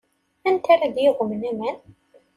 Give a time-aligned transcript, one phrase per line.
[0.47, 1.77] Anta ara d-yagmen aman?